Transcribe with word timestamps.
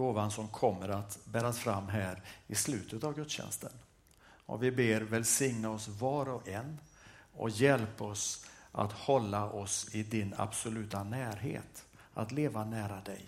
gåvan 0.00 0.30
som 0.30 0.48
kommer 0.48 0.88
att 0.88 1.18
bäras 1.24 1.58
fram 1.58 1.88
här 1.88 2.22
i 2.46 2.54
slutet 2.54 3.04
av 3.04 3.14
gudstjänsten. 3.14 3.72
Och 4.22 4.62
vi 4.62 4.70
ber 4.70 5.00
välsigna 5.00 5.70
oss 5.70 5.88
var 5.88 6.28
och 6.28 6.48
en 6.48 6.80
och 7.32 7.50
hjälp 7.50 8.02
oss 8.02 8.46
att 8.72 8.92
hålla 8.92 9.50
oss 9.50 9.94
i 9.94 10.02
din 10.02 10.34
absoluta 10.36 11.04
närhet, 11.04 11.86
att 12.14 12.32
leva 12.32 12.64
nära 12.64 13.00
dig 13.00 13.26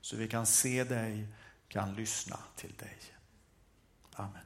så 0.00 0.16
vi 0.16 0.28
kan 0.28 0.46
se 0.46 0.84
dig, 0.84 1.26
kan 1.68 1.94
lyssna 1.94 2.38
till 2.56 2.72
dig. 2.72 2.98
Amen. 4.12 4.44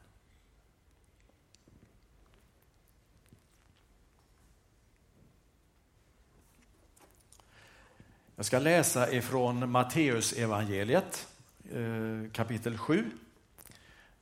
Jag 8.37 8.47
ska 8.47 8.59
läsa 8.59 9.13
ifrån 9.13 9.71
Matteus 9.71 10.33
evangeliet 10.33 11.29
Eh, 11.73 12.31
kapitel 12.33 12.79
7, 12.79 13.11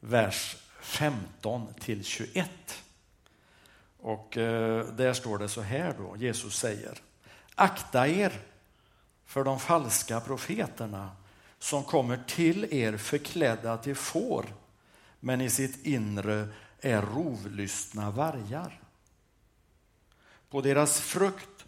vers 0.01 0.57
15 0.81 1.75
till 1.81 2.05
21. 2.05 2.51
Och 3.99 4.37
eh, 4.37 4.87
där 4.87 5.13
står 5.13 5.39
det 5.39 5.49
så 5.49 5.61
här 5.61 5.95
då, 5.99 6.17
Jesus 6.17 6.59
säger, 6.59 6.99
akta 7.55 8.09
er 8.09 8.41
för 9.25 9.45
de 9.45 9.61
falska 9.61 10.21
profeterna 10.21 11.11
som 11.59 11.85
kommer 11.85 12.21
till 12.27 12.75
er 12.75 12.97
förklädda 12.97 13.77
till 13.77 13.97
får, 13.97 14.47
men 15.21 15.41
i 15.41 15.51
sitt 15.51 15.87
inre 15.87 16.49
är 16.81 17.03
rovlystna 17.03 18.11
vargar. 18.11 18.81
På 20.51 20.61
deras 20.61 21.01
frukt 21.01 21.65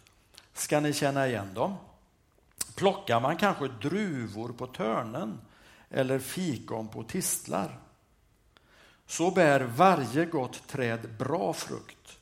ska 0.53 0.79
ni 0.79 0.93
känna 0.93 1.27
igen 1.27 1.53
dem. 1.53 1.75
Plockar 2.75 3.19
man 3.19 3.37
kanske 3.37 3.67
druvor 3.67 4.53
på 4.53 4.67
törnen 4.67 5.39
eller 5.89 6.19
fikon 6.19 6.87
på 6.87 7.03
tistlar 7.03 7.79
så 9.07 9.31
bär 9.31 9.59
varje 9.59 10.25
gott 10.25 10.67
träd 10.67 11.09
bra 11.17 11.53
frukt. 11.53 12.19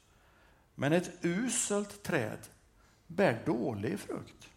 Men 0.76 0.94
ett 0.94 1.12
uselt 1.22 2.04
träd 2.04 2.40
bär 3.08 3.42
dålig 3.46 4.00
frukt. 4.00 4.50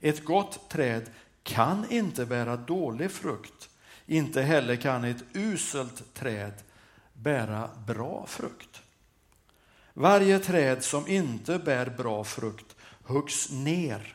Ett 0.00 0.24
gott 0.24 0.68
träd 0.68 1.10
kan 1.42 1.90
inte 1.90 2.26
bära 2.26 2.56
dålig 2.56 3.10
frukt. 3.10 3.68
Inte 4.06 4.42
heller 4.42 4.76
kan 4.76 5.04
ett 5.04 5.24
uselt 5.32 6.14
träd 6.14 6.54
bära 7.12 7.70
bra 7.86 8.26
frukt. 8.26 8.82
Varje 9.94 10.38
träd 10.38 10.84
som 10.84 11.08
inte 11.08 11.58
bär 11.58 11.90
bra 11.90 12.24
frukt 12.24 12.76
huggs 13.02 13.50
ner 13.50 14.14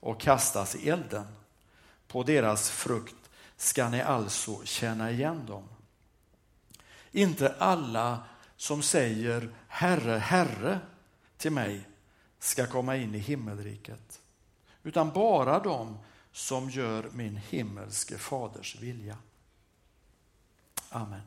och 0.00 0.20
kastas 0.20 0.76
i 0.76 0.88
elden. 0.88 1.26
På 2.06 2.22
deras 2.22 2.70
frukt 2.70 3.14
ska 3.58 3.88
ni 3.88 4.02
alltså 4.02 4.64
känna 4.64 5.10
igen 5.10 5.46
dem. 5.46 5.68
Inte 7.12 7.54
alla 7.58 8.24
som 8.56 8.82
säger 8.82 9.50
Herre, 9.68 10.18
Herre 10.18 10.80
till 11.36 11.52
mig 11.52 11.88
ska 12.38 12.66
komma 12.66 12.96
in 12.96 13.14
i 13.14 13.18
himmelriket, 13.18 14.20
utan 14.82 15.10
bara 15.10 15.58
de 15.58 15.98
som 16.32 16.70
gör 16.70 17.10
min 17.12 17.36
himmelske 17.36 18.18
faders 18.18 18.76
vilja. 18.80 19.16
Amen. 20.90 21.22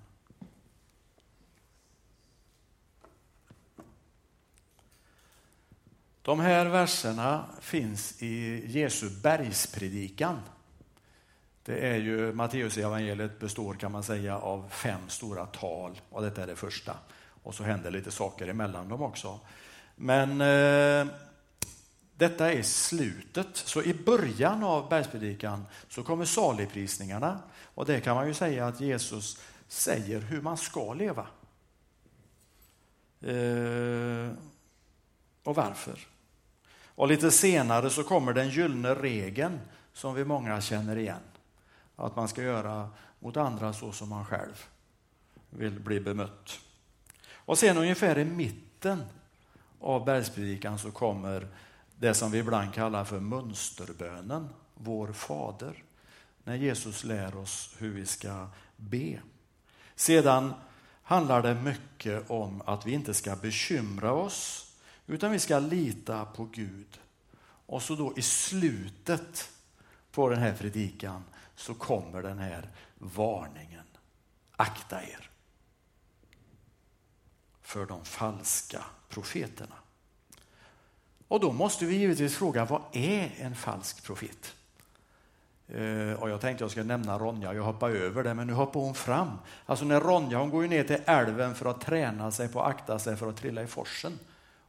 De 6.21 6.39
här 6.39 6.65
verserna 6.65 7.45
finns 7.61 8.21
i 8.21 8.63
Jesu 8.79 9.09
bergspredikan. 9.09 10.39
Det 11.71 11.79
är 11.79 11.97
ju 11.97 12.33
Matteus 12.33 12.77
evangeliet 12.77 13.39
består 13.39 13.73
kan 13.73 13.91
man 13.91 14.03
säga 14.03 14.37
av 14.37 14.69
fem 14.69 15.09
stora 15.09 15.45
tal 15.45 16.01
och 16.09 16.21
detta 16.21 16.43
är 16.43 16.47
det 16.47 16.55
första. 16.55 16.95
Och 17.43 17.55
så 17.55 17.63
händer 17.63 17.91
lite 17.91 18.11
saker 18.11 18.47
emellan 18.47 18.89
dem 18.89 19.01
också. 19.01 19.39
Men 19.95 20.41
eh, 20.41 21.13
detta 22.15 22.53
är 22.53 22.61
slutet. 22.61 23.47
Så 23.53 23.83
i 23.83 23.93
början 23.93 24.63
av 24.63 24.89
bergspredikan 24.89 25.65
så 25.89 26.03
kommer 26.03 26.25
saligprisningarna 26.25 27.39
och 27.75 27.85
det 27.85 28.01
kan 28.01 28.15
man 28.15 28.27
ju 28.27 28.33
säga 28.33 28.67
att 28.67 28.81
Jesus 28.81 29.41
säger 29.67 30.19
hur 30.19 30.41
man 30.41 30.57
ska 30.57 30.93
leva. 30.93 31.27
Eh, 33.21 34.33
och 35.43 35.55
varför. 35.55 35.99
Och 36.85 37.07
lite 37.07 37.31
senare 37.31 37.89
så 37.89 38.03
kommer 38.03 38.33
den 38.33 38.49
gyllene 38.49 38.95
regeln 38.95 39.59
som 39.93 40.15
vi 40.15 40.25
många 40.25 40.61
känner 40.61 40.97
igen. 40.97 41.21
Att 42.01 42.15
man 42.15 42.27
ska 42.27 42.41
göra 42.41 42.89
mot 43.19 43.37
andra 43.37 43.73
så 43.73 43.91
som 43.91 44.09
man 44.09 44.25
själv 44.25 44.65
vill 45.49 45.79
bli 45.79 45.99
bemött. 45.99 46.59
Och 47.33 47.57
sen 47.57 47.77
ungefär 47.77 48.17
i 48.17 48.25
mitten 48.25 49.03
av 49.79 50.05
bergspredikan 50.05 50.79
så 50.79 50.91
kommer 50.91 51.47
det 51.99 52.13
som 52.13 52.31
vi 52.31 52.37
ibland 52.37 52.73
kallar 52.73 53.05
för 53.05 53.19
mönsterbönen, 53.19 54.49
vår 54.73 55.13
fader. 55.13 55.83
När 56.43 56.55
Jesus 56.55 57.03
lär 57.03 57.37
oss 57.37 57.75
hur 57.77 57.93
vi 57.93 58.05
ska 58.05 58.47
be. 58.75 59.19
Sedan 59.95 60.53
handlar 61.03 61.41
det 61.41 61.55
mycket 61.55 62.29
om 62.29 62.61
att 62.65 62.85
vi 62.85 62.91
inte 62.91 63.13
ska 63.13 63.35
bekymra 63.35 64.11
oss 64.11 64.71
utan 65.07 65.31
vi 65.31 65.39
ska 65.39 65.59
lita 65.59 66.25
på 66.25 66.45
Gud. 66.45 66.99
Och 67.65 67.81
så 67.81 67.95
då 67.95 68.13
i 68.17 68.21
slutet 68.21 69.51
på 70.11 70.29
den 70.29 70.39
här 70.39 70.53
predikan 70.53 71.23
så 71.61 71.73
kommer 71.73 72.21
den 72.21 72.39
här 72.39 72.69
varningen. 72.97 73.85
Akta 74.55 75.03
er 75.03 75.29
för 77.61 77.85
de 77.85 78.05
falska 78.05 78.83
profeterna. 79.09 79.75
Och 81.27 81.39
då 81.39 81.51
måste 81.51 81.85
vi 81.85 81.95
givetvis 81.95 82.35
fråga, 82.35 82.65
vad 82.65 82.81
är 82.91 83.31
en 83.37 83.55
falsk 83.55 84.03
profet? 84.03 84.55
Eh, 85.67 86.13
och 86.13 86.29
jag 86.29 86.41
tänkte 86.41 86.63
jag 86.63 86.71
skulle 86.71 86.85
nämna 86.85 87.17
Ronja, 87.17 87.53
jag 87.53 87.63
hoppar 87.63 87.89
över 87.89 88.23
det, 88.23 88.33
men 88.33 88.47
nu 88.47 88.53
hoppar 88.53 88.79
hon 88.79 88.95
fram. 88.95 89.31
Alltså 89.65 89.85
när 89.85 89.99
Ronja, 89.99 90.37
hon 90.37 90.49
går 90.49 90.63
ju 90.63 90.69
ner 90.69 90.83
till 90.83 91.01
älven 91.05 91.55
för 91.55 91.65
att 91.65 91.81
träna 91.81 92.31
sig 92.31 92.49
på 92.49 92.61
att 92.61 92.67
akta 92.67 92.99
sig 92.99 93.17
för 93.17 93.29
att 93.29 93.37
trilla 93.37 93.63
i 93.63 93.67
forsen 93.67 94.19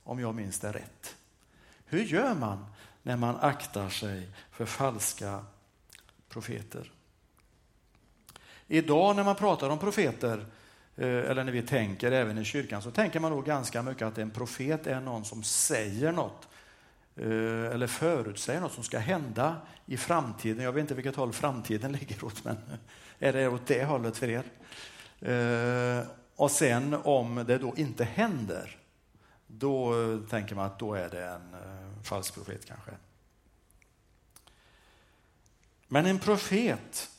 om 0.05 0.21
jag 0.21 0.35
minns 0.35 0.59
det 0.59 0.73
rätt. 0.73 1.17
Hur 1.85 2.05
gör 2.05 2.35
man 2.35 2.67
när 3.03 3.17
man 3.17 3.37
aktar 3.37 3.89
sig 3.89 4.29
för 4.51 4.67
falska 4.67 5.45
profeter? 6.33 6.91
Idag 8.69 9.17
när 9.17 9.25
man 9.25 9.37
pratar 9.37 9.71
om 9.71 9.79
profeter, 9.79 10.47
eh, 10.97 11.07
eller 11.07 11.45
när 11.45 11.53
vi 11.53 11.63
tänker 11.63 12.13
även 12.13 12.39
i 12.39 12.45
kyrkan, 12.45 12.83
så 12.83 12.91
tänker 12.91 13.21
man 13.21 13.33
nog 13.33 13.45
ganska 13.45 13.83
mycket 13.83 14.03
att 14.03 14.19
en 14.19 14.31
profet 14.31 14.87
är 14.87 15.01
någon 15.01 15.25
som 15.25 15.43
säger 15.43 16.13
något 16.13 16.49
eh, 17.17 17.73
eller 17.73 17.87
förutsäger 17.87 18.61
något 18.61 18.73
som 18.73 18.85
ska 18.85 18.99
hända 18.99 19.57
i 19.87 19.97
framtiden. 19.97 20.65
Jag 20.65 20.73
vet 20.73 20.81
inte 20.81 20.95
vilket 20.95 21.17
håll 21.17 21.33
framtiden 21.33 21.93
ligger 22.01 22.25
åt, 22.25 22.45
men 22.45 22.57
är 23.19 23.33
det 23.33 23.49
åt 23.49 23.67
det 23.67 23.85
hållet 23.85 24.17
för 24.17 24.29
er? 24.29 24.45
Eh, 25.21 26.07
och 26.37 26.51
sen 26.51 26.95
om 27.05 27.45
det 27.47 27.59
då 27.59 27.75
inte 27.77 28.05
händer, 28.05 28.77
då 29.47 29.95
tänker 30.31 30.55
man 30.55 30.67
att 30.67 30.79
då 30.79 30.95
är 30.95 31.09
det 31.09 31.25
en 31.25 31.57
falsk 32.03 32.35
profet 32.35 32.67
kanske. 32.67 32.93
Men 35.93 36.07
en 36.07 36.19
profet, 36.19 37.11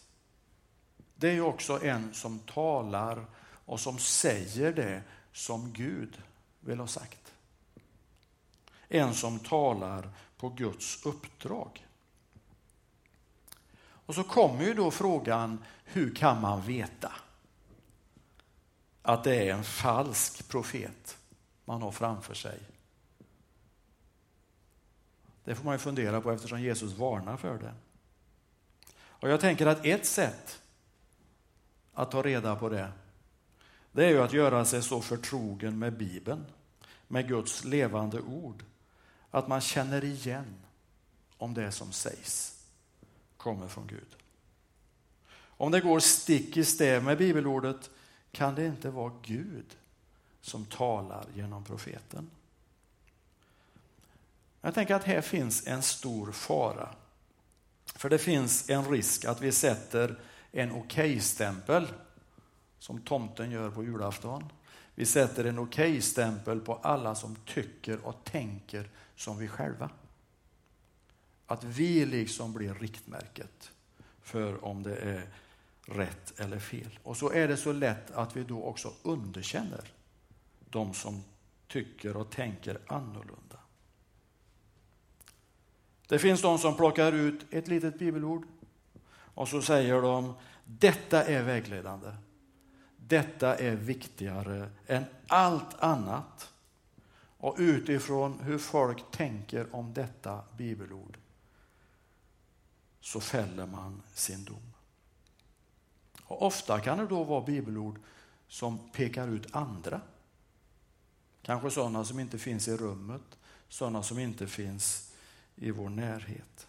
det 1.15 1.29
är 1.29 1.33
ju 1.33 1.41
också 1.41 1.83
en 1.83 2.13
som 2.13 2.39
talar 2.39 3.25
och 3.65 3.79
som 3.79 3.99
säger 3.99 4.73
det 4.73 5.01
som 5.31 5.73
Gud 5.73 6.21
vill 6.59 6.79
ha 6.79 6.87
sagt. 6.87 7.33
En 8.87 9.13
som 9.13 9.39
talar 9.39 10.09
på 10.37 10.49
Guds 10.49 11.05
uppdrag. 11.05 11.87
Och 13.79 14.15
så 14.15 14.23
kommer 14.23 14.63
ju 14.63 14.73
då 14.73 14.91
frågan, 14.91 15.65
hur 15.83 16.15
kan 16.15 16.41
man 16.41 16.61
veta 16.61 17.11
att 19.01 19.23
det 19.23 19.35
är 19.35 19.53
en 19.53 19.63
falsk 19.63 20.47
profet? 20.47 21.17
man 21.65 21.81
har 21.81 21.91
framför 21.91 22.33
sig. 22.33 22.59
Det 25.43 25.55
får 25.55 25.65
man 25.65 25.73
ju 25.73 25.79
fundera 25.79 26.21
på 26.21 26.31
eftersom 26.31 26.61
Jesus 26.61 26.93
varnar 26.93 27.37
för 27.37 27.57
det. 27.57 27.73
Och 29.23 29.29
jag 29.29 29.39
tänker 29.39 29.65
att 29.65 29.85
ett 29.85 30.05
sätt 30.05 30.61
att 31.93 32.11
ta 32.11 32.21
reda 32.21 32.55
på 32.55 32.69
det, 32.69 32.91
det 33.91 34.05
är 34.05 34.09
ju 34.09 34.21
att 34.21 34.33
göra 34.33 34.65
sig 34.65 34.83
så 34.83 35.01
förtrogen 35.01 35.79
med 35.79 35.97
Bibeln, 35.97 36.45
med 37.07 37.27
Guds 37.27 37.63
levande 37.63 38.19
ord, 38.21 38.63
att 39.31 39.47
man 39.47 39.61
känner 39.61 40.03
igen 40.03 40.55
om 41.37 41.53
det 41.53 41.71
som 41.71 41.91
sägs 41.91 42.65
kommer 43.37 43.67
från 43.67 43.87
Gud. 43.87 44.15
Om 45.35 45.71
det 45.71 45.81
går 45.81 45.99
stick 45.99 46.57
i 46.57 46.65
stäv 46.65 47.03
med 47.03 47.17
bibelordet 47.17 47.89
kan 48.31 48.55
det 48.55 48.65
inte 48.65 48.89
vara 48.89 49.13
Gud 49.21 49.77
som 50.41 50.65
talar 50.65 51.25
genom 51.35 51.63
profeten. 51.63 52.29
Jag 54.61 54.73
tänker 54.73 54.95
att 54.95 55.03
här 55.03 55.21
finns 55.21 55.67
en 55.67 55.81
stor 55.81 56.31
fara. 56.31 56.95
För 57.85 58.09
det 58.09 58.17
finns 58.17 58.69
en 58.69 58.85
risk 58.85 59.25
att 59.25 59.41
vi 59.41 59.51
sätter 59.51 60.19
en 60.51 60.71
okej-stämpel 60.71 61.87
som 62.79 63.01
tomten 63.01 63.51
gör 63.51 63.71
på 63.71 63.83
julafton. 63.83 64.43
Vi 64.95 65.05
sätter 65.05 65.45
en 65.45 65.59
okej-stämpel 65.59 66.59
på 66.59 66.75
alla 66.75 67.15
som 67.15 67.35
tycker 67.35 68.05
och 68.05 68.23
tänker 68.23 68.89
som 69.15 69.37
vi 69.37 69.47
själva. 69.47 69.89
Att 71.45 71.63
vi 71.63 72.05
liksom 72.05 72.53
blir 72.53 72.73
riktmärket 72.73 73.71
för 74.21 74.65
om 74.65 74.83
det 74.83 74.95
är 74.95 75.29
rätt 75.85 76.39
eller 76.39 76.59
fel. 76.59 76.99
Och 77.03 77.17
så 77.17 77.31
är 77.31 77.47
det 77.47 77.57
så 77.57 77.71
lätt 77.71 78.11
att 78.11 78.35
vi 78.35 78.43
då 78.43 78.63
också 78.63 78.93
underkänner 79.03 79.93
de 80.69 80.93
som 80.93 81.23
tycker 81.67 82.17
och 82.17 82.31
tänker 82.31 82.79
annorlunda. 82.87 83.59
Det 86.13 86.19
finns 86.19 86.41
de 86.41 86.59
som 86.59 86.75
plockar 86.75 87.11
ut 87.11 87.45
ett 87.49 87.67
litet 87.67 87.99
bibelord 87.99 88.47
och 89.11 89.47
så 89.47 89.61
säger 89.61 90.01
de 90.01 90.33
detta 90.65 91.23
är 91.23 91.43
vägledande. 91.43 92.11
Detta 92.97 93.55
är 93.55 93.75
viktigare 93.75 94.69
än 94.87 95.05
allt 95.27 95.79
annat. 95.79 96.53
Och 97.37 97.55
utifrån 97.57 98.39
hur 98.39 98.57
folk 98.57 99.11
tänker 99.11 99.75
om 99.75 99.93
detta 99.93 100.43
bibelord 100.57 101.17
så 103.01 103.19
fäller 103.19 103.65
man 103.65 104.01
sin 104.13 104.45
dom. 104.45 104.73
Och 106.23 106.41
ofta 106.41 106.79
kan 106.79 106.97
det 106.97 107.07
då 107.07 107.23
vara 107.23 107.45
bibelord 107.45 107.99
som 108.47 108.89
pekar 108.89 109.27
ut 109.27 109.55
andra. 109.55 110.01
Kanske 111.41 111.71
sådana 111.71 112.05
som 112.05 112.19
inte 112.19 112.37
finns 112.37 112.67
i 112.67 112.77
rummet, 112.77 113.37
sådana 113.69 114.03
som 114.03 114.19
inte 114.19 114.47
finns 114.47 115.12
i 115.55 115.71
vår 115.71 115.89
närhet. 115.89 116.67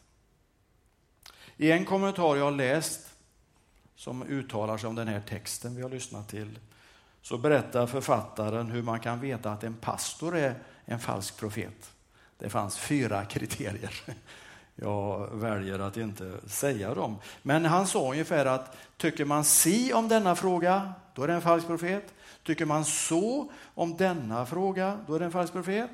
I 1.57 1.71
en 1.71 1.85
kommentar 1.85 2.37
jag 2.37 2.45
har 2.45 2.51
läst 2.51 3.01
som 3.97 4.23
uttalar 4.23 4.79
sig 4.79 4.89
om 4.89 4.95
den 4.95 5.09
här 5.09 5.21
texten 5.21 5.77
vi 5.77 5.83
har 5.83 5.91
lyssnat 5.91 6.29
till 6.29 6.59
så 7.23 7.39
berättar 7.39 7.87
författaren 7.87 8.71
hur 8.71 8.83
man 8.83 9.01
kan 9.01 9.21
veta 9.21 9.53
att 9.53 9.65
en 9.65 9.75
pastor 9.75 10.37
är 10.37 10.55
en 10.85 10.99
falsk 10.99 11.37
profet. 11.37 11.91
Det 12.39 12.49
fanns 12.49 12.79
fyra 12.79 13.25
kriterier. 13.25 14.01
Jag 14.77 15.29
väljer 15.33 15.79
att 15.79 15.97
inte 15.97 16.49
säga 16.49 16.95
dem. 16.95 17.17
Men 17.43 17.65
han 17.65 17.87
sa 17.87 18.11
ungefär 18.11 18.47
att 18.47 18.77
tycker 18.97 19.25
man 19.25 19.45
si 19.45 19.93
om 19.93 20.09
denna 20.09 20.37
fråga, 20.37 20.93
då 21.15 21.23
är 21.23 21.29
det 21.29 21.35
en 21.35 21.43
falsk 21.43 21.67
profet. 21.67 22.15
Tycker 22.43 22.65
man 22.65 22.85
så 22.85 23.53
om 23.75 23.97
denna 23.97 24.47
fråga, 24.47 24.99
då 25.07 25.15
är 25.15 25.19
det 25.19 25.25
en 25.25 25.33
falsk 25.33 25.53
profet. 25.53 25.91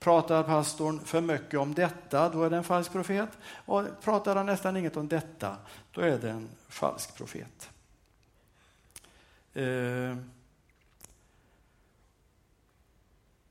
Pratar 0.00 0.42
pastorn 0.42 1.00
för 1.04 1.20
mycket 1.20 1.60
om 1.60 1.74
detta, 1.74 2.28
då 2.28 2.42
är 2.42 2.50
det 2.50 2.56
en 2.56 2.64
falsk 2.64 2.92
profet. 2.92 3.28
Och 3.66 3.84
pratar 4.02 4.36
han 4.36 4.46
nästan 4.46 4.76
inget 4.76 4.96
om 4.96 5.08
detta, 5.08 5.56
då 5.92 6.00
är 6.00 6.18
det 6.18 6.30
en 6.30 6.48
falsk 6.68 7.16
profet. 7.16 7.70
Eh, 9.54 10.16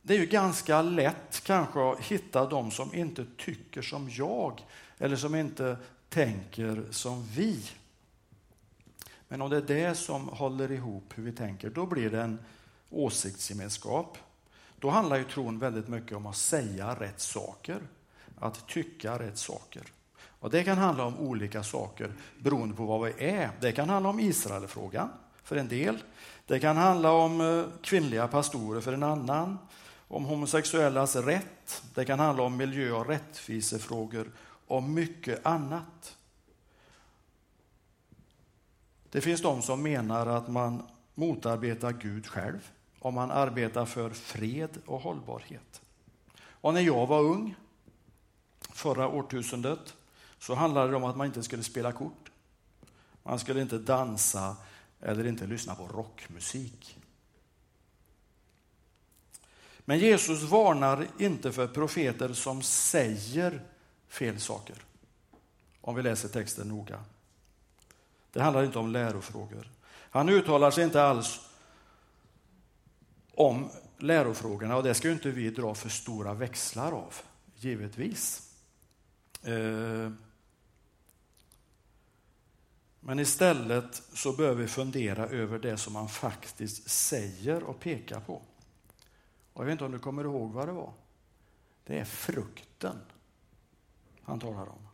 det 0.01 0.13
är 0.16 0.19
ju 0.19 0.25
ganska 0.25 0.81
lätt 0.81 1.44
kanske 1.44 1.92
att 1.92 2.00
hitta 2.00 2.46
de 2.46 2.72
som 2.72 2.96
inte 2.96 3.25
tycker 3.38 3.81
som 3.81 4.10
jag 4.10 4.66
eller 4.98 5.16
som 5.16 5.36
inte 5.36 5.78
tänker 6.10 6.86
som 6.92 7.24
vi. 7.24 7.69
Men 9.28 9.42
om 9.42 9.50
det 9.50 9.57
är 9.57 9.62
det 9.62 9.96
som 9.96 10.28
håller 10.28 10.72
ihop 10.72 11.04
hur 11.16 11.24
vi 11.24 11.31
tänker, 11.31 11.69
då 11.69 11.86
blir 11.86 12.10
det 12.10 12.22
en 12.22 12.40
åsiktsgemenskap. 12.90 14.18
Då 14.80 14.90
handlar 14.90 15.18
ju 15.18 15.24
tron 15.24 15.60
väldigt 15.60 15.88
mycket 15.88 16.18
om 16.18 16.26
att 16.26 16.36
säga 16.36 16.96
rätt 17.00 17.20
saker, 17.20 17.80
att 18.40 18.68
tycka 18.68 19.20
rätt 19.20 19.38
saker. 19.38 19.84
Och 20.40 20.50
Det 20.50 20.64
kan 20.64 20.78
handla 20.78 21.06
om 21.06 21.18
olika 21.18 21.64
saker 21.64 22.14
beroende 22.40 22.76
på 22.76 22.86
vad 22.86 23.02
vi 23.02 23.26
är. 23.26 23.52
Det 23.60 23.72
kan 23.72 23.90
handla 23.90 24.10
om 24.10 24.20
Israelfrågan 24.20 25.10
för 25.44 25.56
en 25.56 25.68
del. 25.68 25.98
Det 26.46 26.60
kan 26.60 26.78
handla 26.78 27.12
om 27.12 27.42
eh, 27.42 27.66
kvinnliga 27.81 28.28
pastorer 28.28 28.81
för 28.81 28.94
en 28.94 29.04
annan. 29.04 29.58
Om 30.08 30.26
homosexuellas 30.26 31.16
rätt. 31.16 31.84
Det 31.96 32.06
kan 32.06 32.20
handla 32.20 32.44
om 32.44 32.58
miljö 32.58 32.92
och 32.92 33.08
rättvisefrågor 33.08 34.32
och 34.68 34.84
mycket 34.84 35.46
annat. 35.46 36.18
Det 39.10 39.22
finns 39.22 39.42
de 39.42 39.62
som 39.62 39.84
menar 39.84 40.28
att 40.28 40.48
man 40.48 40.84
motarbetar 41.16 41.92
Gud 41.92 42.28
själv 42.28 42.72
om 43.00 43.13
man 43.13 43.31
arbetar 43.31 43.86
för 43.86 44.10
fred 44.10 44.69
och 44.86 45.01
hållbarhet. 45.01 45.81
Och 46.42 46.74
när 46.74 46.81
jag 46.81 47.07
var 47.07 47.22
ung, 47.22 47.56
förra 48.60 49.07
årtusendet, 49.07 49.96
så 50.40 50.56
handlade 50.56 50.90
det 50.90 50.96
om 50.96 51.04
att 51.04 51.18
man 51.18 51.28
inte 51.28 51.44
skulle 51.44 51.63
spela 51.63 51.92
kort. 51.92 52.31
Man 53.24 53.40
skulle 53.40 53.62
inte 53.62 53.78
dansa 53.78 54.56
eller 55.01 55.28
inte 55.28 55.48
lyssna 55.48 55.75
på 55.75 55.88
rockmusik. 55.88 56.98
Men 59.80 60.00
Jesus 60.00 60.44
varnar 60.44 61.07
inte 61.18 61.51
för 61.51 61.68
profeter 61.68 62.34
som 62.34 62.62
säger 62.62 63.66
fel 64.07 64.40
saker. 64.40 64.75
Om 65.81 65.96
vi 65.96 66.01
läser 66.01 66.30
texten 66.30 66.68
noga. 66.68 67.04
Det 68.31 68.42
handlar 68.42 68.63
inte 68.63 68.80
om 68.80 68.92
lärofrågor. 68.92 69.69
Han 69.90 70.30
uttalar 70.30 70.72
sig 70.72 70.84
inte 70.84 71.04
alls 71.04 71.49
om 73.39 73.69
lärofrågorna 73.97 74.77
och 74.77 74.83
det 74.83 74.94
ska 74.94 75.12
inte 75.12 75.31
vi 75.31 75.50
dra 75.50 75.75
för 75.75 75.89
stora 75.89 76.33
växlar 76.33 76.91
av, 76.91 77.15
givetvis. 77.56 78.53
Eh, 79.44 80.12
men 83.00 83.19
istället 83.19 84.01
så 84.13 84.33
bör 84.33 84.53
vi 84.53 84.68
fundera 84.68 85.27
över 85.27 85.59
det 85.59 85.77
som 85.77 85.94
man 85.94 86.09
faktiskt 86.09 86.89
säger 86.89 87.63
och 87.63 87.80
pekar 87.80 88.19
på. 88.19 88.41
Och 89.53 89.62
jag 89.62 89.65
vet 89.65 89.71
inte 89.71 89.86
om 89.86 89.91
du 89.91 90.00
kommer 90.00 90.24
ihåg 90.24 90.51
vad 90.51 90.68
det 90.68 90.74
var? 90.74 90.94
Det 91.83 92.00
är 92.00 92.06
frukten 92.06 92.95
han 94.24 94.39
talar 94.39 94.69
om. 94.69 94.88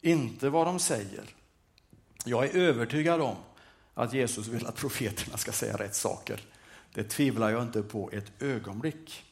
Inte 0.00 0.48
vad 0.48 0.66
de 0.66 0.78
säger. 0.78 1.24
Jag 2.24 2.44
är 2.44 2.56
övertygad 2.56 3.20
om 3.20 3.36
att 4.02 4.12
Jesus 4.12 4.46
vill 4.46 4.66
att 4.66 4.76
profeterna 4.76 5.36
ska 5.36 5.52
säga 5.52 5.76
rätt 5.76 5.94
saker. 5.94 6.40
Det 6.94 7.04
tvivlar 7.04 7.50
jag 7.50 7.62
inte 7.62 7.82
på 7.82 8.10
ett 8.12 8.42
ögonblick. 8.42 9.24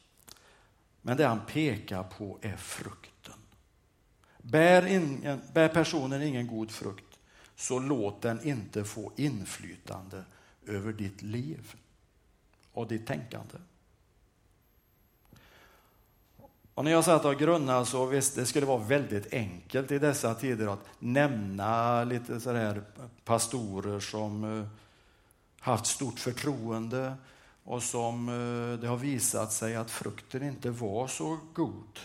Men 1.01 1.17
det 1.17 1.27
han 1.27 1.45
pekar 1.45 2.03
på 2.03 2.37
är 2.41 2.57
frukten. 2.57 3.33
Bär, 4.37 4.85
ingen, 4.85 5.41
bär 5.53 5.67
personen 5.67 6.21
ingen 6.21 6.47
god 6.47 6.71
frukt, 6.71 7.19
så 7.55 7.79
låt 7.79 8.21
den 8.21 8.47
inte 8.47 8.83
få 8.83 9.11
inflytande 9.15 10.23
över 10.65 10.93
ditt 10.93 11.21
liv 11.21 11.75
och 12.71 12.87
ditt 12.87 13.07
tänkande. 13.07 13.57
Och 16.79 16.85
när 16.85 16.91
jag 16.91 17.05
satt 17.05 17.25
och 17.25 17.39
grunnade 17.39 17.85
så 17.85 18.05
visst, 18.05 18.35
det 18.35 18.45
skulle 18.45 18.65
vara 18.65 18.83
väldigt 18.83 19.33
enkelt 19.33 19.91
i 19.91 19.99
dessa 19.99 20.35
tider 20.35 20.67
att 20.67 20.85
nämna 20.99 22.03
lite 22.03 22.39
sådär 22.39 22.83
pastorer 23.25 23.99
som 23.99 24.43
eh, 24.43 24.67
haft 25.59 25.85
stort 25.85 26.19
förtroende 26.19 27.13
och 27.63 27.83
som 27.83 28.29
eh, 28.29 28.79
det 28.79 28.87
har 28.87 28.97
visat 28.97 29.53
sig 29.53 29.75
att 29.75 29.91
frukten 29.91 30.43
inte 30.43 30.69
var 30.69 31.07
så 31.07 31.37
god 31.53 31.99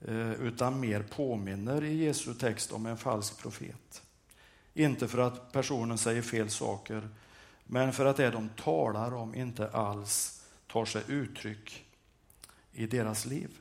eh, 0.00 0.32
utan 0.32 0.80
mer 0.80 1.02
påminner 1.02 1.84
i 1.84 2.04
Jesu 2.04 2.34
text 2.34 2.72
om 2.72 2.86
en 2.86 2.98
falsk 2.98 3.38
profet. 3.38 4.02
Inte 4.74 5.08
för 5.08 5.18
att 5.18 5.52
personen 5.52 5.98
säger 5.98 6.22
fel 6.22 6.50
saker, 6.50 7.08
men 7.64 7.92
för 7.92 8.06
att 8.06 8.16
det 8.16 8.30
de 8.30 8.48
talar 8.48 9.14
om 9.14 9.34
inte 9.34 9.68
alls 9.68 10.42
tar 10.66 10.84
sig 10.84 11.02
uttryck 11.06 11.84
i 12.72 12.86
deras 12.86 13.26
liv. 13.26 13.58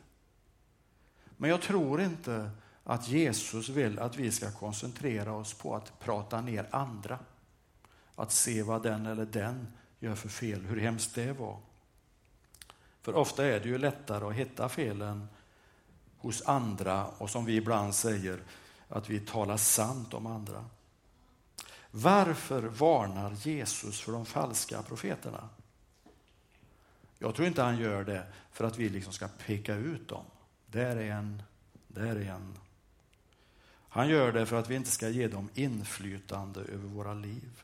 Men 1.38 1.50
jag 1.50 1.62
tror 1.62 2.01
inte 2.01 2.51
att 2.84 3.08
Jesus 3.08 3.70
vill 3.70 4.00
att 4.00 4.18
vi 4.18 4.32
ska 4.32 4.51
koncentrera 4.51 5.34
oss 5.34 5.53
på 5.53 5.75
att 5.75 6.00
prata 6.00 6.41
ner 6.41 6.68
andra. 6.72 7.20
Att 8.15 8.32
se 8.32 8.63
vad 8.63 8.84
den 8.84 9.06
eller 9.06 9.25
den 9.25 9.68
gör 10.00 10.15
för 10.15 10.30
fel, 10.30 10.62
hur 10.65 10.80
hemskt 10.80 11.15
det 11.15 11.34
var. 11.34 11.60
För 13.01 13.15
ofta 13.15 13.46
är 13.46 13.60
det 13.60 13.70
ju 13.70 13.77
lättare 13.77 14.25
att 14.25 14.34
hitta 14.34 14.70
felen 14.70 15.27
hos 16.18 16.41
andra 16.41 17.08
och 17.08 17.30
som 17.30 17.46
vi 17.46 17.56
ibland 17.56 17.96
säger, 17.96 18.44
att 18.88 19.10
vi 19.10 19.20
talar 19.20 19.58
sant 19.58 20.13
om 20.13 20.25
andra. 20.25 20.65
Varför 21.91 22.62
varnar 22.62 23.32
Jesus 23.32 24.01
för 24.01 24.12
de 24.12 24.25
falska 24.25 24.82
profeterna? 24.82 25.50
Jag 27.23 27.35
tror 27.35 27.47
inte 27.47 27.61
han 27.61 27.77
gör 27.77 28.03
det 28.03 28.23
för 28.51 28.65
att 28.65 28.77
vi 28.77 28.89
liksom 28.89 29.13
ska 29.13 29.27
peka 29.27 29.75
ut 29.75 30.07
dem. 30.07 30.25
Där 30.65 30.95
är 30.95 31.11
en, 31.11 31.43
där 31.87 32.15
är 32.15 32.31
en. 32.31 32.57
Han 33.89 34.09
gör 34.09 34.31
det 34.31 34.45
för 34.45 34.55
att 34.55 34.69
vi 34.69 34.75
inte 34.75 34.91
ska 34.91 35.09
ge 35.09 35.27
dem 35.27 35.49
inflytande 35.53 36.59
över 36.59 36.87
våra 36.87 37.13
liv. 37.13 37.63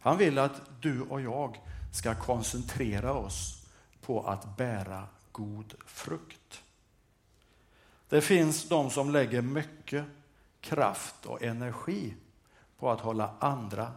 Han 0.00 0.18
vill 0.18 0.38
att 0.38 0.60
du 0.80 1.02
och 1.02 1.20
jag 1.20 1.60
ska 1.92 2.14
koncentrera 2.14 3.12
oss 3.12 3.66
på 4.00 4.22
att 4.22 4.56
bära 4.56 5.08
god 5.32 5.74
frukt. 5.86 6.62
Det 8.08 8.20
finns 8.20 8.68
de 8.68 8.90
som 8.90 9.10
lägger 9.10 9.42
mycket 9.42 10.04
kraft 10.60 11.26
och 11.26 11.42
energi 11.42 12.14
på 12.78 12.90
att 12.90 13.00
hålla 13.00 13.34
andra 13.38 13.92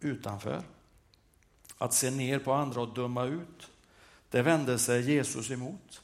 utanför. 0.00 0.62
Att 1.78 1.94
se 1.94 2.10
ner 2.10 2.38
på 2.38 2.52
andra 2.52 2.80
och 2.80 2.94
döma 2.94 3.24
ut. 3.24 3.70
Det 4.36 4.42
vände 4.42 4.78
sig 4.78 5.10
Jesus 5.12 5.50
emot. 5.50 6.02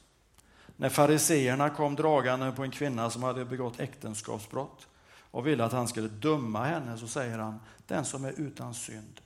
När 0.75 0.89
fariseerna 0.89 1.69
kom 1.69 1.95
dragande 1.95 2.51
på 2.51 2.63
en 2.63 2.71
kvinna 2.71 3.09
som 3.09 3.23
hade 3.23 3.45
begått 3.45 3.79
äktenskapsbrott 3.79 4.87
och 5.31 5.47
ville 5.47 5.65
att 5.65 5.71
han 5.71 5.87
skulle 5.87 6.07
döma 6.07 6.65
henne 6.65 6.97
så 6.97 7.07
säger 7.07 7.37
han, 7.37 7.59
den 7.87 8.05
som 8.05 8.25
är 8.25 8.31
utan 8.31 8.73
synd 8.73 9.21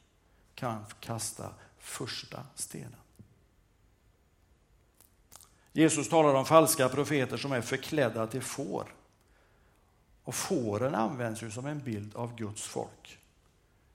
kan 0.56 0.86
kasta 1.00 1.50
första 1.80 2.44
stenen. 2.56 3.00
Jesus 5.72 6.10
talar 6.10 6.34
om 6.34 6.46
falska 6.46 6.90
profeter 6.90 7.38
som 7.38 7.52
är 7.52 7.62
förklädda 7.62 8.28
till 8.28 8.42
får. 8.42 8.94
Och 10.24 10.36
fåren 10.36 10.96
används 10.96 11.44
ju 11.44 11.52
som 11.52 11.66
en 11.66 11.80
bild 11.80 12.16
av 12.16 12.36
Guds 12.36 12.64
folk 12.64 13.20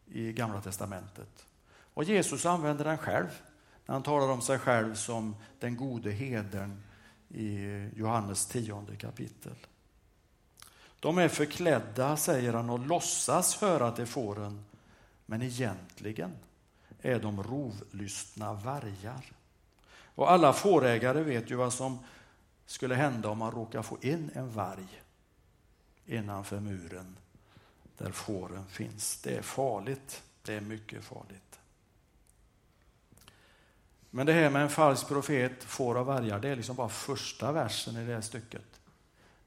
i 0.07 0.33
Gamla 0.33 0.61
testamentet. 0.61 1.47
Och 1.95 2.04
Jesus 2.04 2.47
använder 2.47 2.85
den 2.85 2.99
själv 2.99 3.28
han 3.92 4.02
talar 4.02 4.28
om 4.28 4.42
sig 4.42 4.58
själv 4.58 4.94
som 4.94 5.37
den 5.61 5.76
gode 5.76 6.11
hedern 6.11 6.82
i 7.28 7.88
Johannes 7.96 8.46
tionde 8.46 8.96
kapitel. 8.96 9.56
De 11.00 11.18
är 11.18 11.28
förklädda, 11.28 12.16
säger 12.16 12.52
han, 12.52 12.70
och 12.70 12.87
låtsas 12.87 13.56
höra 13.61 13.92
till 13.92 14.06
fåren, 14.06 14.64
men 15.26 15.42
egentligen 15.42 16.32
är 17.02 17.20
de 17.20 17.42
rovlystna 17.42 18.52
vargar. 18.52 19.32
Och 20.14 20.30
alla 20.30 20.52
fårägare 20.52 21.22
vet 21.22 21.50
ju 21.50 21.54
vad 21.54 21.72
som 21.72 21.99
skulle 22.66 22.94
hända 22.94 23.28
om 23.28 23.38
man 23.38 23.52
råkar 23.52 23.82
få 23.82 23.99
in 24.00 24.30
en 24.34 24.50
varg 24.50 25.02
innanför 26.06 26.61
muren 26.61 27.16
där 27.99 28.12
fåren 28.12 28.66
finns. 28.66 29.20
Det 29.22 29.37
är 29.37 29.42
farligt. 29.42 30.22
Det 30.42 30.54
är 30.54 30.61
mycket 30.61 31.04
farligt. 31.04 31.51
Men 34.14 34.26
det 34.26 34.33
här 34.33 34.50
med 34.50 34.62
en 34.62 34.71
falsk 34.71 35.09
profet, 35.09 35.64
får 35.64 35.95
och 35.95 36.07
vargar, 36.07 36.40
det 36.40 36.49
är 36.49 36.57
liksom 36.57 36.76
bara 36.76 36.88
första 36.88 37.52
versen 37.52 37.97
i 37.97 38.07
det 38.07 38.14
här 38.14 38.21
stycket. 38.21 38.81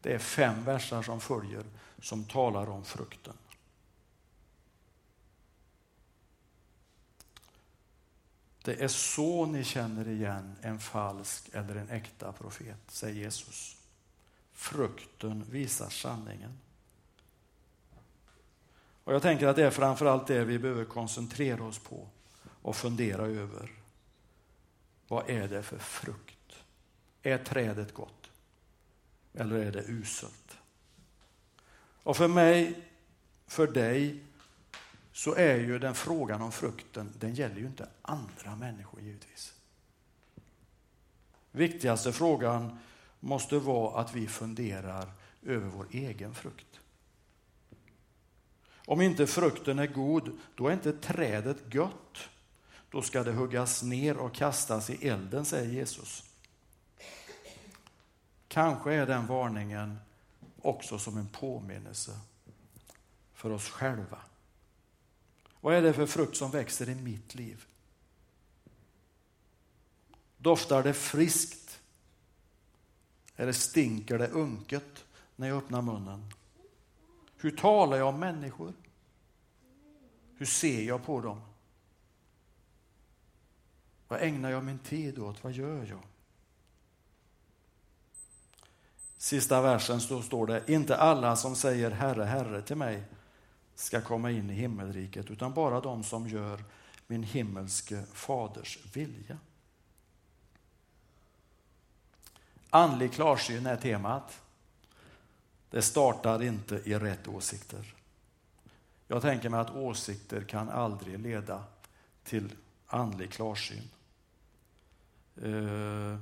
Det 0.02 0.14
är 0.14 0.20
fem 0.20 0.64
versar 0.64 1.02
som 1.02 1.22
följer 1.22 1.64
som 2.00 2.24
talar 2.24 2.70
om 2.70 2.86
frukten. 2.86 3.34
Det 8.64 8.84
är 8.84 8.88
så 8.88 9.46
ni 9.46 9.64
känner 9.64 10.08
igen 10.08 10.56
en 10.62 10.80
falsk 10.80 11.50
eller 11.54 11.76
en 11.76 11.90
äkta 11.90 12.32
profet, 12.32 12.80
säger 12.88 13.16
Jesus. 13.16 13.78
Frukten 14.54 15.44
visar 15.50 15.90
sanningen. 15.90 16.60
Och 19.04 19.14
Jag 19.14 19.22
tänker 19.22 19.48
att 19.48 19.56
det 19.56 19.66
är 19.66 19.72
framförallt 19.72 20.28
det 20.28 20.44
vi 20.44 20.60
behöver 20.60 20.86
koncentrera 20.86 21.64
oss 21.64 21.80
på 21.80 22.08
och 22.62 22.76
fundera 22.76 23.26
över. 23.26 23.85
Vad 25.08 25.30
är 25.30 25.48
det 25.48 25.64
för 25.64 25.78
frukt? 25.78 26.64
Är 27.22 27.38
trädet 27.38 27.94
gott? 27.94 28.30
Eller 29.34 29.56
är 29.56 29.72
det 29.72 29.84
uselt? 29.88 30.58
Och 32.04 32.18
för 32.18 32.28
mig, 32.28 32.84
för 33.48 33.68
dig, 33.68 34.24
så 35.12 35.36
är 35.36 35.56
ju 35.56 35.80
den 35.80 35.96
frågan 35.96 36.42
om 36.42 36.52
frukten, 36.52 37.14
den 37.20 37.34
gäller 37.34 37.56
ju 37.56 37.66
inte 37.66 37.90
andra 38.02 38.56
människor 38.56 39.02
givetvis. 39.02 39.54
Viktigaste 41.52 42.14
frågan 42.14 42.80
måste 43.20 43.60
vara 43.60 44.02
att 44.02 44.16
vi 44.16 44.28
funderar 44.28 45.12
över 45.44 45.68
vår 45.68 45.88
egen 45.92 46.36
frukt. 46.36 46.80
Om 48.86 49.02
inte 49.02 49.28
frukten 49.28 49.80
är 49.80 49.88
god, 49.88 50.40
då 50.56 50.68
är 50.68 50.74
inte 50.74 50.94
trädet 50.94 51.74
gött. 51.74 52.30
Då 52.96 53.02
ska 53.02 53.24
det 53.24 53.32
huggas 53.32 53.84
ner 53.84 54.18
och 54.18 54.34
kastas 54.34 54.90
i 54.90 55.08
elden, 55.08 55.46
säger 55.46 55.72
Jesus. 55.72 56.24
Kanske 58.48 58.94
är 58.94 59.06
den 59.06 59.28
varningen 59.28 60.00
också 60.62 61.00
som 61.00 61.18
en 61.18 61.28
påminnelse 61.28 62.20
för 63.34 63.50
oss 63.50 63.70
själva. 63.70 64.18
Vad 65.62 65.76
är 65.76 65.82
det 65.82 65.94
för 65.94 66.06
frukt 66.06 66.38
som 66.38 66.52
växer 66.52 66.90
i 66.90 66.96
mitt 66.96 67.36
liv? 67.36 67.66
Doftar 70.38 70.84
det 70.84 70.94
friskt? 70.94 71.80
Eller 73.36 73.52
stinker 73.52 74.18
det 74.18 74.28
unket 74.28 75.06
när 75.36 75.48
jag 75.48 75.58
öppnar 75.58 75.82
munnen? 75.82 76.34
Hur 77.38 77.52
talar 77.52 77.98
jag 77.98 78.08
om 78.08 78.20
människor? 78.20 78.74
Hur 80.38 80.46
ser 80.46 80.84
jag 80.84 81.06
på 81.06 81.22
dem? 81.22 81.42
Vad 84.08 84.22
ägnar 84.22 84.52
jag 84.52 84.64
min 84.64 84.80
tid 84.80 85.20
åt? 85.20 85.44
Vad 85.44 85.54
gör 85.54 85.86
jag? 85.86 86.02
Sista 89.18 89.62
versen 89.62 90.02
så 90.02 90.22
står 90.22 90.48
det, 90.48 90.64
inte 90.68 90.98
alla 90.98 91.36
som 91.36 91.56
säger 91.56 91.92
Herre, 91.92 92.24
Herre 92.24 92.62
till 92.62 92.76
mig 92.76 93.04
ska 93.76 94.02
komma 94.02 94.32
in 94.32 94.50
i 94.50 94.54
himmelriket, 94.54 95.32
utan 95.32 95.54
bara 95.54 95.82
de 95.82 96.04
som 96.04 96.28
gör 96.28 96.64
min 97.08 97.24
himmelske 97.24 98.04
faders 98.14 98.80
vilja. 98.94 99.38
Andlig 102.70 103.14
klarsyn 103.14 103.66
är 103.66 103.78
temat. 103.78 104.42
Det 105.70 105.82
startar 105.82 106.44
inte 106.44 106.76
i 106.76 106.96
rätt 106.96 107.28
åsikter. 107.28 107.96
Jag 109.08 109.22
tänker 109.22 109.50
mig 109.50 109.60
att 109.60 109.76
åsikter 109.76 110.42
kan 110.42 110.70
aldrig 110.70 111.20
leda 111.20 111.64
till 112.24 112.56
andlig 112.88 113.32
klarsyn. 113.32 113.90
Eh, 115.44 116.18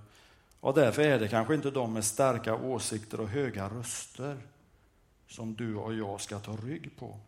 och 0.60 0.74
därför 0.74 1.02
är 1.02 1.20
det 1.20 1.28
kanske 1.28 1.56
inte 1.56 1.72
de 1.72 1.94
med 1.94 2.06
starka 2.06 2.56
åsikter 2.56 3.20
och 3.20 3.30
höga 3.30 3.70
röster 3.70 4.38
som 5.28 5.56
du 5.56 5.76
och 5.76 5.94
jag 5.94 6.22
ska 6.22 6.40
ta 6.40 6.56
rygg 6.56 6.98
på. 7.00 7.20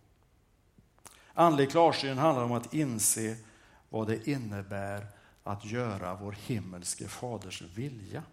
Andlig 1.34 1.72
klarsyn 1.72 2.18
handlar 2.18 2.44
om 2.44 2.51
att 2.51 2.74
inse 2.74 3.38
vad 3.89 4.08
det 4.08 4.27
innebär 4.27 5.08
att 5.44 5.65
göra 5.65 6.15
vår 6.15 6.32
himmelske 6.32 7.08
faders 7.08 7.62
vilja. 7.62 8.24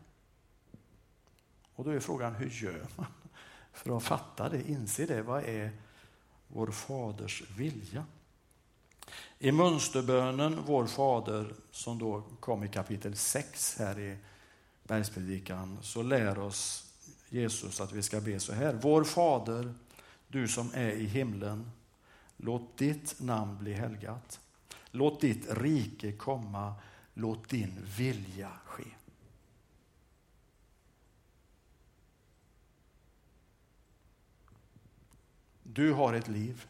Och 1.75 1.85
då 1.85 1.91
är 1.91 2.01
frågan, 2.01 2.35
hur 2.35 2.51
gör 2.51 2.87
man 2.97 3.07
för 3.73 3.97
att 3.97 4.03
fatta 4.03 4.49
det, 4.49 4.71
inse 4.71 5.07
det? 5.07 5.23
Vad 5.23 5.45
är 5.45 5.71
vår 6.49 6.71
faders 6.71 7.43
vilja? 7.57 8.05
I 9.39 9.53
mönsterbönen 9.53 10.63
Vår 10.67 10.87
Fader, 10.87 11.55
som 11.71 11.99
då 11.99 12.23
kom 12.41 12.65
i 12.65 12.69
kapitel 12.69 13.17
6 13.17 13.77
här 13.79 13.99
i 13.99 14.17
Bergspredikan, 14.85 15.79
så 15.83 16.03
lär 16.03 16.39
oss 16.39 16.93
Jesus 17.29 17.81
att 17.81 17.93
vi 17.93 18.03
ska 18.03 18.21
be 18.21 18.41
så 18.41 18.53
här. 18.53 18.79
Vår 18.83 19.05
Fader, 19.05 19.75
du 20.29 20.49
som 20.49 20.71
är 20.75 20.91
i 20.91 21.05
himlen. 21.05 21.71
Låt 22.37 22.79
ditt 22.79 23.21
namn 23.21 23.59
bli 23.59 23.73
helgat. 23.73 24.41
Låt 24.91 25.21
ditt 25.21 25.47
rike 25.51 26.13
komma. 26.13 26.75
Låt 27.15 27.49
din 27.49 27.87
vilja 27.97 28.51
ske. 28.65 28.85
Du 35.63 35.93
har 35.93 36.15
ett 36.15 36.29
liv. 36.29 36.67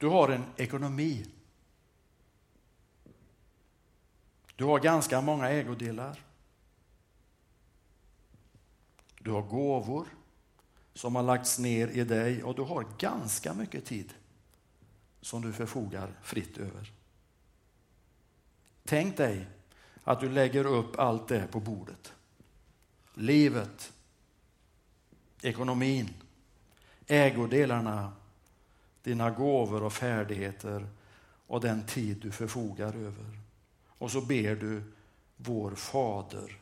Du 0.00 0.06
har 0.06 0.28
en 0.28 0.44
ekonomi. 0.56 1.26
Du 4.56 4.64
har 4.64 4.78
ganska 4.78 5.20
många 5.20 5.48
ägodelar. 5.48 6.24
Du 9.18 9.30
har 9.30 9.42
gåvor 9.42 10.06
som 10.94 11.14
har 11.14 11.22
lagts 11.22 11.58
ner 11.58 11.88
i 11.88 12.04
dig 12.04 12.42
och 12.42 12.54
du 12.54 12.62
har 12.62 12.86
ganska 12.98 13.54
mycket 13.54 13.84
tid 13.84 14.14
som 15.20 15.42
du 15.42 15.52
förfogar 15.52 16.18
fritt 16.22 16.58
över. 16.58 16.92
Tänk 18.84 19.16
dig 19.16 19.46
att 20.04 20.20
du 20.20 20.28
lägger 20.28 20.64
upp 20.64 20.98
allt 20.98 21.28
det 21.28 21.46
på 21.52 21.60
bordet. 21.60 22.12
Livet, 23.14 23.92
ekonomin, 25.42 26.08
ägodelarna, 27.06 28.12
dina 29.02 29.30
gåvor 29.30 29.82
och 29.82 29.92
färdigheter 29.92 30.88
och 31.46 31.60
den 31.60 31.86
tid 31.86 32.16
du 32.16 32.30
förfogar 32.30 32.94
över. 32.96 33.40
Och 33.88 34.10
så 34.10 34.20
ber 34.20 34.56
du 34.56 34.82
vår 35.36 35.74
Fader 35.74 36.58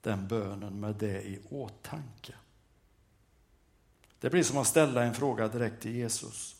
den 0.00 0.28
bönen 0.28 0.80
med 0.80 0.94
det 0.94 1.22
i 1.22 1.40
åtanke. 1.50 2.34
Det 4.20 4.30
blir 4.30 4.42
som 4.42 4.58
att 4.58 4.66
ställa 4.66 5.04
en 5.04 5.14
fråga 5.14 5.48
direkt 5.48 5.82
till 5.82 5.94
Jesus. 5.94 6.56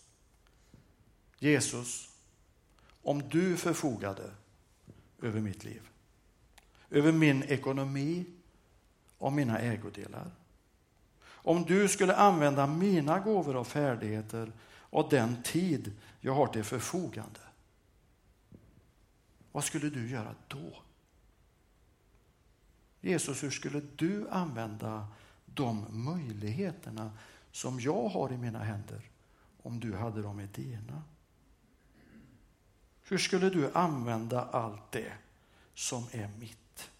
Jesus, 1.38 2.08
om 3.02 3.28
du 3.28 3.56
förfogade 3.56 4.30
över 5.22 5.40
mitt 5.40 5.64
liv, 5.64 5.82
över 6.90 7.12
min 7.12 7.42
ekonomi, 7.42 8.24
och 9.18 9.32
mina 9.32 9.58
ägodelar. 9.58 10.30
Om 11.26 11.64
du 11.64 11.88
skulle 11.88 12.16
använda 12.16 12.66
mina 12.66 13.18
gåvor 13.18 13.56
och 13.56 13.66
färdigheter 13.66 14.52
och 14.90 15.10
den 15.10 15.42
tid 15.42 15.92
jag 16.20 16.34
har 16.34 16.46
till 16.46 16.64
förfogande. 16.64 17.40
Vad 19.52 19.64
skulle 19.64 19.90
du 19.90 20.10
göra 20.10 20.34
då? 20.48 20.82
Jesus, 23.00 23.42
hur 23.42 23.50
skulle 23.50 23.80
du 23.96 24.28
använda 24.28 25.08
de 25.44 25.86
möjligheterna 25.90 27.12
som 27.52 27.80
jag 27.80 28.08
har 28.08 28.32
i 28.32 28.36
mina 28.36 28.58
händer 28.58 29.10
om 29.62 29.80
du 29.80 29.96
hade 29.96 30.22
dem 30.22 30.40
i 30.40 30.46
dina? 30.46 31.02
Hur 33.02 33.18
skulle 33.18 33.50
du 33.50 33.72
använda 33.72 34.42
allt 34.42 34.92
det 34.92 35.12
som 35.74 36.06
är 36.12 36.28
mitt? 36.28 36.90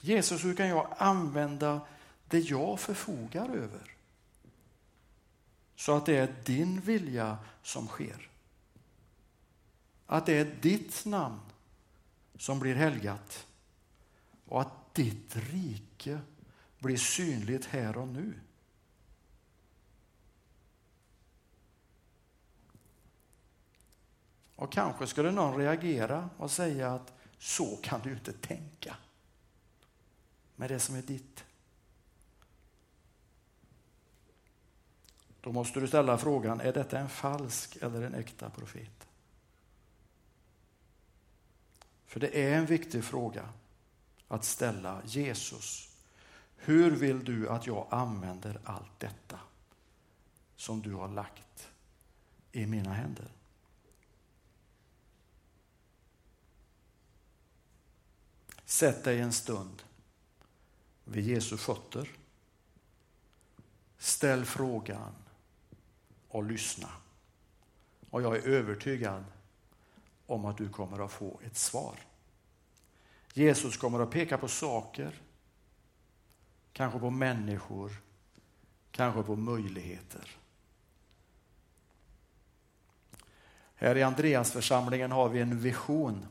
Jesus, 0.00 0.44
hur 0.44 0.54
kan 0.54 0.68
jag 0.68 0.94
använda 0.98 1.86
det 2.28 2.38
jag 2.38 2.80
förfogar 2.80 3.48
över? 3.48 3.96
Så 5.76 5.96
att 5.96 6.06
det 6.06 6.16
är 6.16 6.34
din 6.44 6.80
vilja 6.80 7.38
som 7.62 7.86
sker. 7.86 8.30
Att 10.06 10.26
det 10.26 10.38
är 10.38 10.56
ditt 10.60 11.04
namn 11.04 11.40
som 12.38 12.58
blir 12.58 12.74
helgat 12.74 13.46
och 14.44 14.60
att 14.60 14.94
ditt 14.94 15.36
rike 15.36 16.20
blir 16.78 16.96
synligt 16.96 17.64
här 17.64 17.96
och 17.96 18.08
nu. 18.08 18.34
Och 24.56 24.72
kanske 24.72 25.06
skulle 25.06 25.30
någon 25.30 25.56
reagera 25.56 26.30
och 26.36 26.50
säga 26.50 26.94
att 26.94 27.12
så 27.38 27.76
kan 27.82 28.00
du 28.00 28.12
inte 28.12 28.32
tänka 28.32 28.96
med 30.56 30.70
det 30.70 30.80
som 30.80 30.94
är 30.94 31.02
ditt. 31.02 31.45
Då 35.46 35.52
måste 35.52 35.80
du 35.80 35.88
ställa 35.88 36.18
frågan, 36.18 36.60
är 36.60 36.72
detta 36.72 36.98
en 36.98 37.08
falsk 37.08 37.76
eller 37.76 38.02
en 38.02 38.14
äkta 38.14 38.50
profet? 38.50 39.08
För 42.06 42.20
det 42.20 42.42
är 42.42 42.58
en 42.58 42.66
viktig 42.66 43.04
fråga 43.04 43.48
att 44.28 44.44
ställa 44.44 45.02
Jesus. 45.04 45.96
Hur 46.56 46.90
vill 46.90 47.24
du 47.24 47.48
att 47.48 47.66
jag 47.66 47.86
använder 47.90 48.60
allt 48.64 49.00
detta 49.00 49.38
som 50.56 50.82
du 50.82 50.92
har 50.92 51.08
lagt 51.08 51.68
i 52.52 52.66
mina 52.66 52.92
händer? 52.92 53.28
Sätt 58.64 59.04
dig 59.04 59.20
en 59.20 59.32
stund 59.32 59.82
vid 61.04 61.24
Jesu 61.24 61.56
fötter. 61.56 62.10
Ställ 63.98 64.44
frågan 64.44 65.12
och 66.36 66.44
lyssna. 66.44 66.88
Och 68.10 68.22
jag 68.22 68.36
är 68.36 68.48
övertygad 68.48 69.24
om 70.26 70.44
att 70.44 70.58
du 70.58 70.68
kommer 70.68 71.04
att 71.04 71.12
få 71.12 71.40
ett 71.44 71.56
svar. 71.56 71.94
Jesus 73.32 73.76
kommer 73.76 74.00
att 74.00 74.10
peka 74.10 74.38
på 74.38 74.48
saker, 74.48 75.20
kanske 76.72 76.98
på 76.98 77.10
människor, 77.10 77.92
kanske 78.90 79.22
på 79.22 79.36
möjligheter. 79.36 80.36
Här 83.74 83.96
i 83.96 84.02
Andreasförsamlingen 84.02 85.12
har 85.12 85.28
vi 85.28 85.40
en 85.40 85.60
vision. 85.60 86.26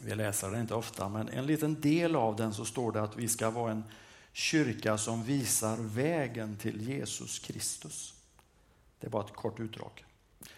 Vi 0.00 0.14
läser 0.14 0.50
den 0.50 0.60
inte 0.60 0.74
ofta, 0.74 1.08
men 1.08 1.28
en 1.28 1.46
liten 1.46 1.80
del 1.80 2.16
av 2.16 2.36
den 2.36 2.54
så 2.54 2.64
står 2.64 2.92
det 2.92 3.02
att 3.02 3.16
vi 3.16 3.28
ska 3.28 3.50
vara 3.50 3.72
en 3.72 3.84
kyrka 4.32 4.98
som 4.98 5.24
visar 5.24 5.76
vägen 5.76 6.56
till 6.56 6.88
Jesus 6.88 7.38
Kristus. 7.38 8.15
Det 9.00 9.06
är 9.06 9.10
bara 9.10 9.24
ett 9.24 9.36
kort 9.36 9.60
utdrag. 9.60 10.04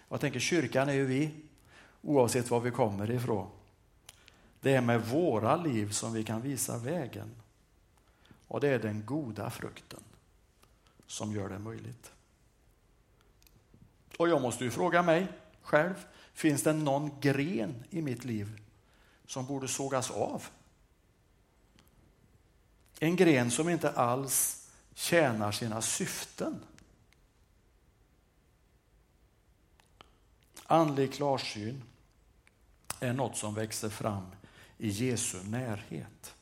Jag 0.08 0.20
tänker 0.20 0.40
kyrkan 0.40 0.88
är 0.88 0.92
ju 0.92 1.06
vi, 1.06 1.30
oavsett 2.02 2.50
var 2.50 2.60
vi 2.60 2.70
kommer 2.70 3.10
ifrån. 3.10 3.50
Det 4.60 4.74
är 4.74 4.80
med 4.80 5.06
våra 5.06 5.56
liv 5.56 5.90
som 5.90 6.12
vi 6.12 6.24
kan 6.24 6.40
visa 6.40 6.78
vägen. 6.78 7.34
Och 8.48 8.60
det 8.60 8.68
är 8.68 8.78
den 8.78 9.06
goda 9.06 9.50
frukten 9.50 10.00
som 11.06 11.34
gör 11.34 11.48
det 11.48 11.58
möjligt. 11.58 12.12
Och 14.18 14.28
jag 14.28 14.42
måste 14.42 14.64
ju 14.64 14.70
fråga 14.70 15.02
mig 15.02 15.26
själv, 15.62 16.06
finns 16.32 16.62
det 16.62 16.72
någon 16.72 17.20
gren 17.20 17.84
i 17.90 18.02
mitt 18.02 18.24
liv 18.24 18.60
som 19.26 19.46
borde 19.46 19.68
sågas 19.68 20.10
av? 20.10 20.46
En 23.00 23.16
gren 23.16 23.50
som 23.50 23.68
inte 23.68 23.90
alls 23.90 24.68
tjänar 24.94 25.52
sina 25.52 25.82
syften. 25.82 26.60
Andlig 30.70 31.12
klarsyn 31.12 31.82
är 33.00 33.12
något 33.12 33.36
som 33.36 33.54
växer 33.54 33.88
fram 33.88 34.26
i 34.78 34.88
Jesu 34.88 35.42
närhet. 35.44 36.34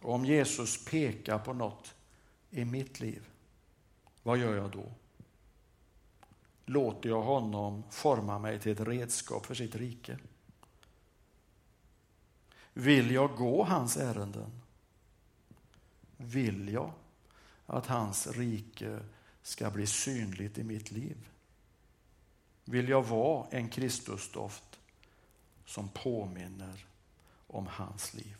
Och 0.00 0.14
om 0.14 0.24
Jesus 0.24 0.84
pekar 0.84 1.38
på 1.38 1.52
något 1.52 1.94
i 2.50 2.64
mitt 2.64 3.00
liv, 3.00 3.28
vad 4.22 4.38
gör 4.38 4.56
jag 4.56 4.70
då? 4.70 4.92
Låter 6.64 7.08
jag 7.08 7.22
honom 7.22 7.82
forma 7.90 8.38
mig 8.38 8.60
till 8.60 8.72
ett 8.72 8.88
redskap 8.88 9.46
för 9.46 9.54
sitt 9.54 9.74
rike? 9.74 10.18
Vill 12.72 13.10
jag 13.10 13.36
gå 13.36 13.64
hans 13.64 13.96
ärenden? 13.96 14.60
Vill 16.16 16.68
jag 16.68 16.92
att 17.66 17.86
hans 17.86 18.26
rike 18.26 19.00
ska 19.42 19.70
bli 19.70 19.86
synligt 19.86 20.58
i 20.58 20.64
mitt 20.64 20.90
liv? 20.90 21.30
Vill 22.68 22.88
jag 22.88 23.02
vara 23.02 23.46
en 23.50 23.68
Kristusdoft 23.68 24.78
som 25.64 25.88
påminner 25.88 26.86
om 27.46 27.66
hans 27.66 28.14
liv? 28.14 28.36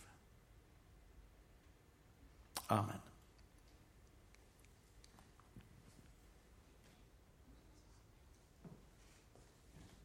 Amen. 2.66 3.00